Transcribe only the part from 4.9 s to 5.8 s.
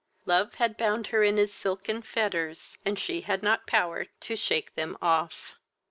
off.